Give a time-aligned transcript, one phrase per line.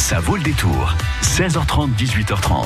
[0.00, 0.96] Ça vaut le détour.
[1.22, 2.64] 16h30, 18h30.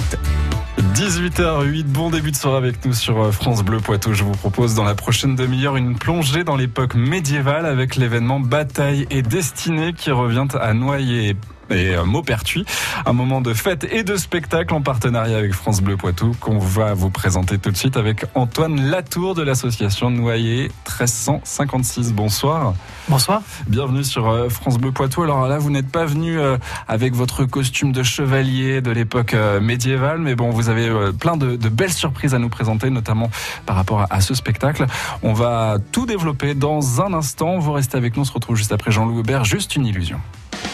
[0.94, 4.14] 18h08, bon début de soirée avec nous sur euh, France Bleu Poitou.
[4.14, 9.06] Je vous propose dans la prochaine demi-heure une plongée dans l'époque médiévale avec l'événement Bataille
[9.10, 11.36] et Destinée qui revient à Noyer
[11.70, 12.64] et euh, Maupertuis.
[13.06, 16.94] Un moment de fête et de spectacle en partenariat avec France Bleu Poitou qu'on va
[16.94, 22.12] vous présenter tout de suite avec Antoine Latour de l'association Noyer 1356.
[22.12, 22.74] Bonsoir.
[23.08, 23.42] Bonsoir.
[23.66, 25.22] Bienvenue sur euh, France Bleu Poitou.
[25.22, 26.56] Alors là, vous n'êtes pas venu euh,
[26.88, 31.68] avec votre costume de chevalier de l'époque médiévale, mais bon, vous avez plein de, de,
[31.68, 33.30] belles surprises à nous présenter, notamment
[33.66, 34.86] par rapport à, à, ce spectacle.
[35.22, 37.58] On va tout développer dans un instant.
[37.58, 38.22] Vous restez avec nous.
[38.22, 39.44] On se retrouve juste après Jean-Louis Aubert.
[39.44, 40.20] Juste une illusion.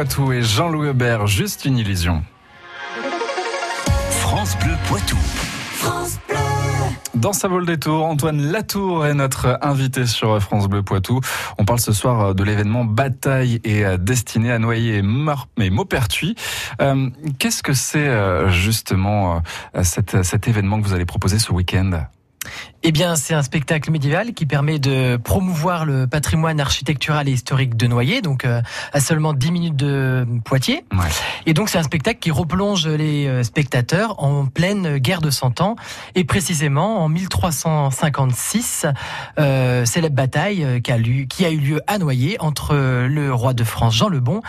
[0.00, 2.22] Poitou et Jean-Louis Aubert, juste une illusion.
[4.08, 5.18] France Bleu Poitou.
[7.14, 11.20] Dans sa vol des tours, Antoine Latour est notre invité sur France Bleu Poitou.
[11.58, 15.02] On parle ce soir de l'événement Bataille et destiné à Noyer
[15.58, 16.34] et Maupertuis.
[16.80, 19.42] Euh, Qu'est-ce que c'est euh, justement
[19.76, 22.06] euh, cet, cet événement que vous allez proposer ce week-end?
[22.82, 27.76] Eh bien, c'est un spectacle médiéval qui permet de promouvoir le patrimoine architectural et historique
[27.76, 28.62] de Noyer, donc euh,
[28.94, 30.84] à seulement 10 minutes de Poitiers.
[30.92, 31.08] Ouais.
[31.44, 35.60] Et donc, c'est un spectacle qui replonge les euh, spectateurs en pleine guerre de Cent
[35.60, 35.76] Ans,
[36.14, 38.86] et précisément en 1356,
[39.38, 43.52] euh, célèbre bataille qui a, lu, qui a eu lieu à Noyer entre le roi
[43.52, 44.40] de France Jean le Bon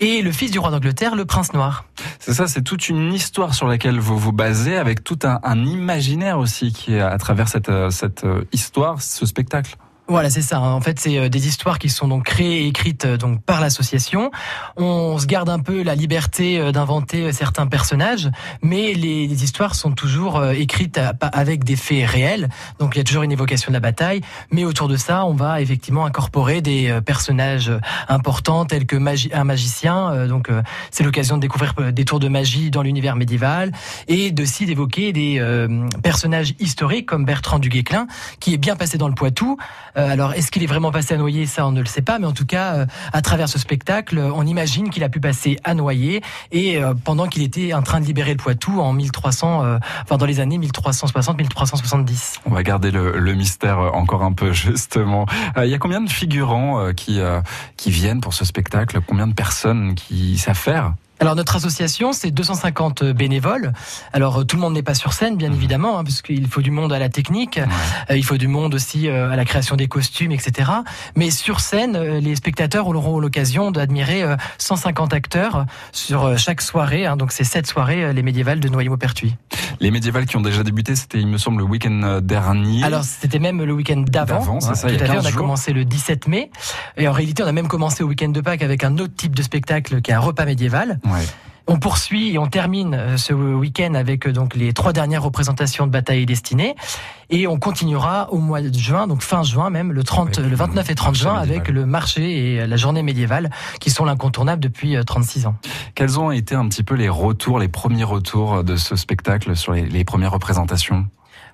[0.00, 1.86] et le fils du roi d'Angleterre, le prince noir.
[2.18, 5.64] C'est ça, c'est toute une histoire sur laquelle vous vous basez, avec tout un, un
[5.64, 9.76] imaginaire aussi qui est à travers cette cette histoire, ce spectacle.
[10.08, 10.60] Voilà, c'est ça.
[10.60, 14.30] En fait, c'est des histoires qui sont donc créées et écrites donc par l'association.
[14.76, 18.30] On se garde un peu la liberté d'inventer certains personnages,
[18.62, 22.48] mais les, histoires sont toujours écrites avec des faits réels.
[22.78, 25.34] Donc il y a toujours une évocation de la bataille, mais autour de ça, on
[25.34, 27.70] va effectivement incorporer des personnages
[28.08, 30.26] importants tels que un magicien.
[30.26, 30.50] Donc
[30.90, 33.72] c'est l'occasion de découvrir des tours de magie dans l'univers médiéval
[34.08, 38.06] et aussi d'évoquer des euh, personnages historiques comme Bertrand du Guesclin,
[38.40, 39.58] qui est bien passé dans le Poitou.
[39.98, 41.46] Alors, est-ce qu'il est vraiment passé à Noyer?
[41.46, 44.46] Ça, on ne le sait pas, mais en tout cas, à travers ce spectacle, on
[44.46, 46.22] imagine qu'il a pu passer à Noyer
[46.52, 50.40] et pendant qu'il était en train de libérer le Poitou en 1300, enfin dans les
[50.40, 52.36] années 1360-1370.
[52.46, 55.26] On va garder le, le, mystère encore un peu justement.
[55.56, 57.20] Il y a combien de figurants qui
[57.76, 59.00] qui viennent pour ce spectacle?
[59.06, 60.94] Combien de personnes qui s'affairent?
[61.20, 63.72] Alors notre association, c'est 250 bénévoles.
[64.12, 66.92] Alors tout le monde n'est pas sur scène, bien évidemment, hein, puisqu'il faut du monde
[66.92, 67.60] à la technique,
[68.08, 68.18] ouais.
[68.18, 70.70] il faut du monde aussi à la création des costumes, etc.
[71.16, 74.24] Mais sur scène, les spectateurs auront l'occasion d'admirer
[74.58, 77.06] 150 acteurs sur chaque soirée.
[77.06, 79.36] Hein, donc c'est sept soirées, les médiévales de Noyer-Maupertuis.
[79.80, 82.82] Les médiévales qui ont déjà débuté, c'était, il me semble, le week-end dernier.
[82.84, 84.40] Alors c'était même le week-end d'avant.
[84.56, 84.58] hein.
[84.60, 85.10] Tout à fait.
[85.10, 85.40] On a jours.
[85.40, 86.50] commencé le 17 mai,
[86.96, 89.34] et en réalité, on a même commencé au week-end de Pâques avec un autre type
[89.34, 90.98] de spectacle qui est un repas médiéval.
[91.12, 91.26] Ouais.
[91.70, 96.22] On poursuit et on termine ce week-end avec donc les trois dernières représentations de Bataille
[96.22, 96.74] et Destinée.
[97.28, 100.56] Et on continuera au mois de juin, donc fin juin même, le 30, Avec le
[100.56, 103.50] 29 et 30 marché juin, avec le marché et la journée médiévale,
[103.80, 105.56] qui sont l'incontournable depuis 36 ans.
[105.94, 109.74] Quels ont été un petit peu les retours, les premiers retours de ce spectacle sur
[109.74, 111.04] les, les premières représentations?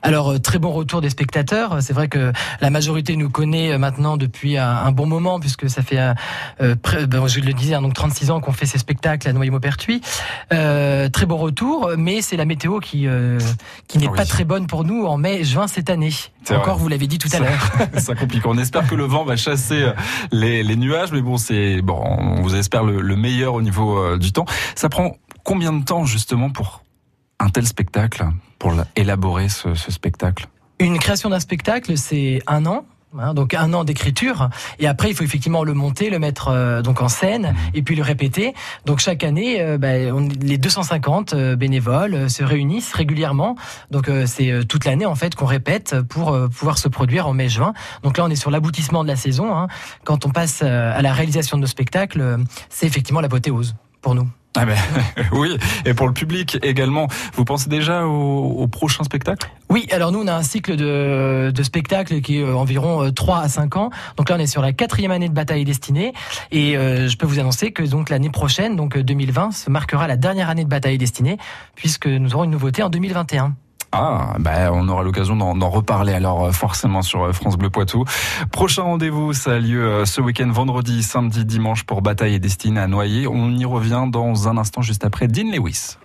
[0.04, 1.78] Alors euh, très bon retour des spectateurs.
[1.80, 2.30] C'est vrai que
[2.60, 5.98] la majorité nous connaît euh, maintenant depuis un, un bon moment puisque ça fait,
[6.60, 9.32] euh, près, ben, je le disais, hein, donc 36 ans qu'on fait ces spectacles à
[9.32, 10.02] Noyer-Maupertuis.
[10.52, 13.38] Euh, très bon retour, mais c'est la météo qui euh,
[13.88, 14.16] qui n'est Ah oui.
[14.18, 16.12] pas très bonne pour nous en mai, juin cette année.
[16.50, 16.82] Encore, vrai.
[16.82, 17.72] vous l'avez dit tout à l'heure.
[17.96, 18.44] ça complique.
[18.46, 19.92] On espère que le vent va chasser euh,
[20.30, 21.98] les, les nuages, mais bon, c'est bon.
[22.04, 24.44] On vous espère le, le meilleur au niveau euh, du temps.
[24.74, 26.82] Ça prend combien de temps justement pour
[27.40, 28.26] un tel spectacle,
[28.64, 32.86] pour la- élaborer ce, ce spectacle Une création d'un spectacle, c'est un an.
[33.18, 36.80] hein, donc un an d'écriture et après il faut effectivement le monter, le mettre euh,
[36.80, 38.54] donc en scène et puis le répéter.
[38.86, 39.76] Donc chaque année, euh,
[40.14, 43.54] on- les 250 euh, bénévoles euh, se réunissent régulièrement.
[43.90, 47.74] Donc c'est toute l'année en fait qu'on répète pour pouvoir se produire en mai-juin.
[48.02, 49.54] Donc là on est sur l'aboutissement de la saison.
[49.54, 49.68] hein.
[50.04, 52.38] Quand on passe à la réalisation de nos spectacles,
[52.70, 54.26] c'est effectivement l'apothéose pour nous.
[54.56, 54.76] Ah ben,
[55.32, 57.08] oui, et pour le public également.
[57.34, 59.50] Vous pensez déjà au, au prochain spectacle?
[59.68, 63.10] Oui, alors nous on a un cycle de, de spectacles qui est euh, environ euh,
[63.10, 63.90] 3 à 5 ans.
[64.16, 66.12] Donc là on est sur la quatrième année de Bataille Destinée
[66.52, 70.06] et euh, je peux vous annoncer que donc l'année prochaine, donc euh, 2020, se marquera
[70.06, 71.38] la dernière année de Bataille Destinée
[71.74, 73.56] puisque nous aurons une nouveauté en 2021.
[73.96, 78.04] Ah, ben, on aura l'occasion d'en reparler alors euh, forcément sur euh, France Bleu Poitou.
[78.50, 82.80] Prochain rendez-vous, ça a lieu euh, ce week-end, vendredi, samedi, dimanche pour Bataille et Destinée
[82.80, 83.28] à Noyer.
[83.28, 85.96] On y revient dans un instant juste après Dean Lewis.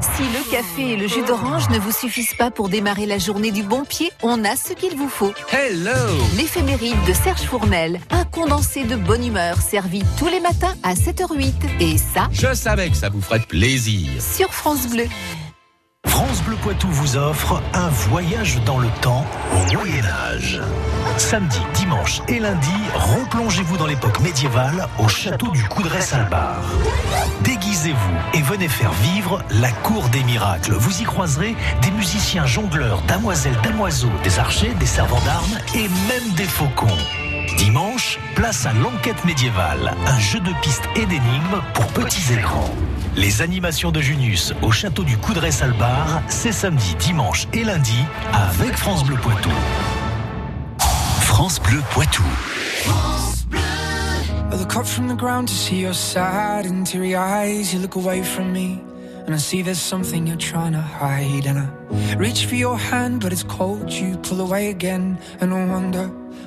[0.00, 3.50] Si le café et le jus d'orange ne vous suffisent pas pour démarrer la journée
[3.50, 5.32] du bon pied, on a ce qu'il vous faut.
[5.52, 5.90] Hello
[6.36, 11.52] L'éphéméride de Serge Fournel, un condensé de bonne humeur servi tous les matins à 7h08.
[11.80, 14.10] Et ça, Je savais que ça vous ferait plaisir.
[14.22, 15.06] sur France Bleu.
[16.66, 20.60] Poitou vous offre un voyage dans le temps au Moyen Âge.
[21.16, 26.56] Samedi, dimanche et lundi, replongez-vous dans l'époque médiévale au château du Coudray-Salbar.
[27.42, 30.72] Déguisez-vous et venez faire vivre la cour des miracles.
[30.72, 36.34] Vous y croiserez des musiciens jongleurs, damoiselles, damoiseaux, des archers, des servants d'armes et même
[36.34, 36.88] des faucons.
[37.56, 42.70] Dimanche, place à l'enquête médiévale, un jeu de pistes et d'énigmes pour petits et grands.
[43.16, 49.04] Les animations de Junius au château du Coudray-Salbar, c'est samedi, dimanche et lundi avec France
[49.04, 49.50] Bleu Poitou.
[51.20, 52.22] France Bleu Poitou.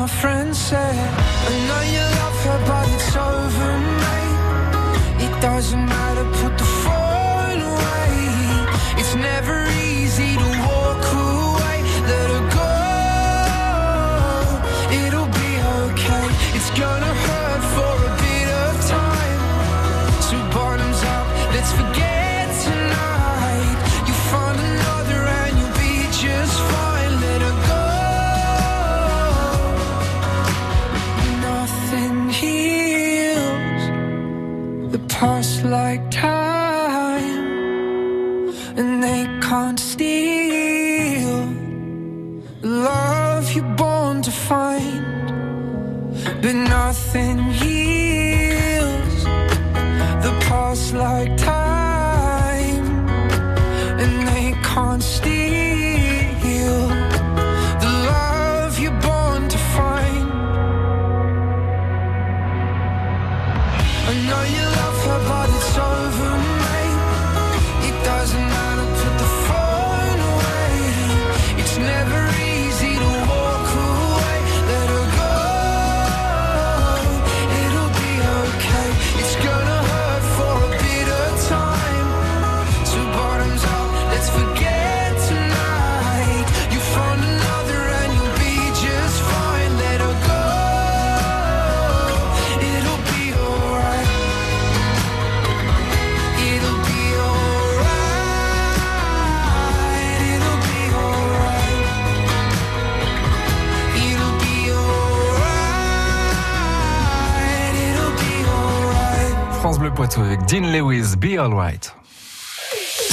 [0.00, 0.96] my friend said,
[1.48, 5.24] I know you love her, but it's over, mate.
[5.26, 6.26] It doesn't matter,
[44.50, 45.04] find.
[46.42, 49.24] But nothing heals
[50.24, 52.86] the past like time,
[54.02, 55.39] and they can't steal
[110.60, 111.94] Dean Lewis, Be Alright.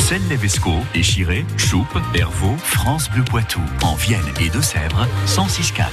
[0.08, 5.84] Celle-Levesco, Échiré, Choupe, Hervaux, France Bleu Poitou, en Vienne et Deux-Sèvres, 106.4.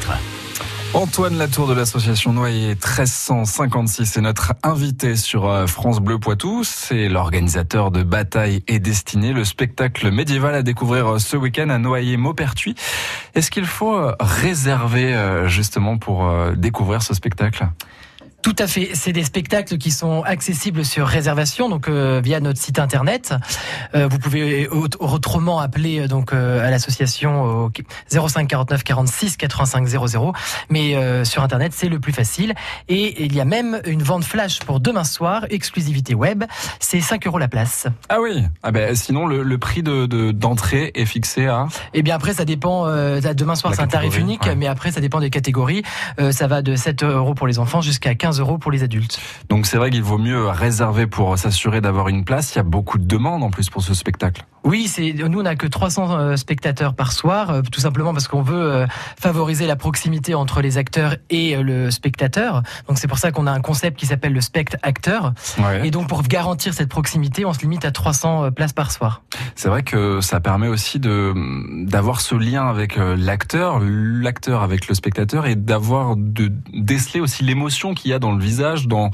[0.94, 6.64] Antoine Latour de l'association Noyer 1356 est notre invité sur euh, France Bleu Poitou.
[6.64, 11.78] C'est l'organisateur de Bataille et Destinée, le spectacle médiéval à découvrir euh, ce week-end à
[11.78, 12.74] Noyer-Maupertuis.
[13.34, 15.14] Est-ce qu'il faut euh, réserver
[15.46, 17.68] justement pour découvrir ce spectacle?
[18.44, 18.90] Tout à fait.
[18.92, 23.32] C'est des spectacles qui sont accessibles sur réservation, donc euh, via notre site internet.
[23.94, 27.70] Euh, vous pouvez aut- autrement appeler euh, donc euh, à l'association au
[28.28, 30.32] 05 49 46 85 00.
[30.68, 32.52] Mais euh, sur internet, c'est le plus facile.
[32.90, 36.44] Et il y a même une vente flash pour demain soir, exclusivité web.
[36.80, 37.86] C'est 5 euros la place.
[38.10, 38.44] Ah oui.
[38.62, 41.66] Ah ben sinon le, le prix de de- d'entrée est fixé à.
[41.94, 42.88] Et bien après, ça dépend.
[42.88, 44.54] Euh, demain soir, c'est un tarif unique, ouais.
[44.54, 45.82] mais après, ça dépend des catégories.
[46.20, 49.20] Euh, ça va de 7 euros pour les enfants jusqu'à 15 pour les adultes.
[49.48, 52.54] Donc c'est vrai qu'il vaut mieux réserver pour s'assurer d'avoir une place.
[52.54, 54.44] Il y a beaucoup de demandes en plus pour ce spectacle.
[54.64, 58.28] Oui, c'est nous on n'a que 300 euh, spectateurs par soir, euh, tout simplement parce
[58.28, 58.86] qu'on veut euh,
[59.20, 62.62] favoriser la proximité entre les acteurs et le spectateur.
[62.88, 65.32] Donc c'est pour ça qu'on a un concept qui s'appelle le spect acteur.
[65.58, 65.86] Ouais.
[65.86, 69.22] Et donc pour garantir cette proximité, on se limite à 300 places par soir.
[69.54, 71.34] C'est vrai que ça permet aussi de
[71.84, 77.94] d'avoir ce lien avec l'acteur, l'acteur avec le spectateur et d'avoir de déceler aussi l'émotion
[77.94, 79.10] qu'il y a dans le visage, dans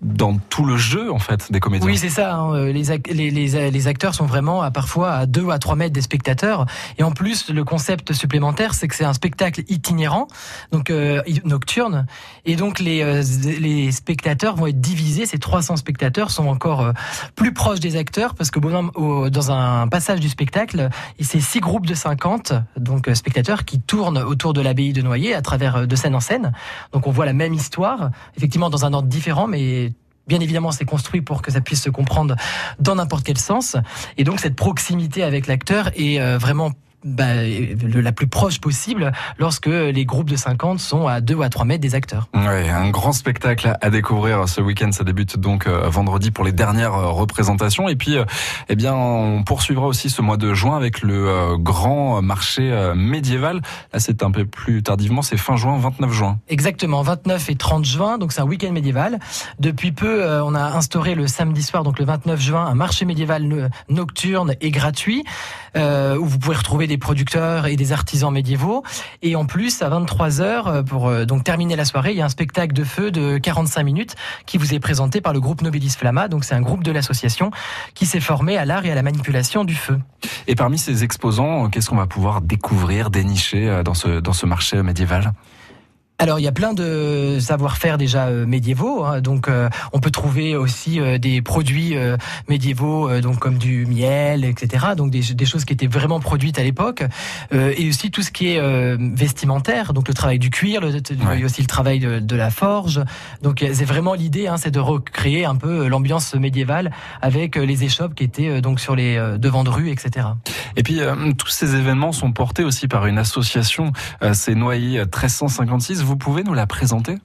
[0.00, 1.86] dans tout le jeu en fait des comédiens.
[1.86, 2.34] Oui, c'est ça.
[2.36, 5.58] hein, Les, ac- les, les, les acteurs sont vraiment à part parfois à 2 à
[5.58, 6.64] 3 mètres des spectateurs.
[6.96, 10.28] Et en plus, le concept supplémentaire, c'est que c'est un spectacle itinérant,
[10.70, 12.06] donc euh, nocturne.
[12.44, 13.20] Et donc les, euh,
[13.58, 15.26] les spectateurs vont être divisés.
[15.26, 16.92] Ces 300 spectateurs sont encore euh,
[17.34, 18.60] plus proches des acteurs parce que
[18.94, 20.88] au, dans un passage du spectacle,
[21.20, 25.42] c'est six groupes de 50 donc spectateurs qui tournent autour de l'abbaye de Noyer à
[25.42, 26.52] travers de scène en scène.
[26.92, 29.92] Donc on voit la même histoire, effectivement dans un ordre différent, mais
[30.26, 32.34] Bien évidemment, c'est construit pour que ça puisse se comprendre
[32.78, 33.76] dans n'importe quel sens.
[34.16, 36.72] Et donc, cette proximité avec l'acteur est vraiment
[37.04, 37.42] bah,
[37.94, 41.64] la plus proche possible lorsque les groupes de 50 sont à 2 ou à 3
[41.64, 42.28] mètres des acteurs.
[42.34, 44.90] Ouais, un grand spectacle à découvrir ce week-end.
[44.92, 47.88] Ça débute donc euh, vendredi pour les dernières euh, représentations.
[47.88, 48.24] Et puis, euh,
[48.68, 53.60] eh bien, on poursuivra aussi ce mois de juin avec le grand marché médiéval.
[53.92, 56.38] Là, c'est un peu plus tardivement, c'est fin juin, 29 juin.
[56.48, 58.18] Exactement, 29 et 30 juin.
[58.18, 59.18] Donc, c'est un week-end médiéval.
[59.58, 63.70] Depuis peu, on a instauré le samedi soir, donc le 29 juin, un marché médiéval
[63.88, 65.24] nocturne et gratuit
[65.76, 68.82] où vous pouvez retrouver des producteurs et des artisans médiévaux.
[69.22, 72.24] Et en plus, à 23h, euh, pour euh, donc terminer la soirée, il y a
[72.24, 74.14] un spectacle de feu de 45 minutes
[74.46, 76.28] qui vous est présenté par le groupe Nobilis Flamma.
[76.28, 77.50] Donc c'est un groupe de l'association
[77.94, 79.98] qui s'est formé à l'art et à la manipulation du feu.
[80.46, 84.46] Et parmi ces exposants, qu'est-ce qu'on va pouvoir découvrir, dénicher euh, dans ce, dans ce
[84.46, 85.32] marché médiéval?
[86.18, 89.20] Alors il y a plein de savoir-faire déjà euh, médiévaux, hein.
[89.20, 91.94] donc euh, on peut trouver aussi euh, des produits
[92.48, 94.86] médiévaux, donc comme du miel, etc.
[94.96, 97.04] Donc des, des, choses qui étaient vraiment produites à l'époque,
[97.52, 100.90] et aussi tout ce qui est vestimentaire, donc le travail du cuir, le,
[101.38, 103.00] y aussi le travail de, de la forge.
[103.42, 106.92] Donc c'est vraiment l'idée, hein, c'est de recréer un peu l'ambiance médiévale
[107.22, 110.28] avec les échoppes qui étaient donc sur les devants de rue, etc.
[110.76, 111.00] Et puis
[111.38, 113.92] tous ces événements sont portés aussi par une association,
[114.32, 117.18] c'est Noyer 1356 vous pouvez nous la présenter?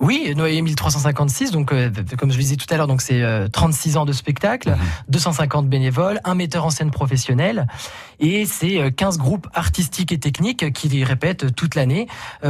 [0.00, 3.96] Oui, Noé 1356, donc euh, comme je le disais tout à l'heure, donc c'est 36
[3.96, 4.76] euh, ans de spectacle,
[5.08, 5.70] 250 mhm.
[5.70, 7.66] bénévoles, un metteur en scène professionnel,
[8.20, 12.06] et c'est 15 euh, groupes artistiques et techniques qui répètent toute l'année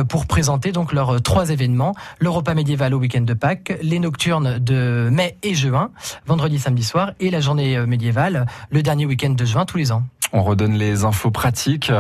[0.09, 5.09] pour présenter donc leurs trois événements l'Europa médiévale au week-end de Pâques, les nocturnes de
[5.12, 5.90] mai et juin,
[6.27, 10.03] vendredi, samedi soir, et la journée médiévale le dernier week-end de juin tous les ans.
[10.33, 11.92] On redonne les infos pratiques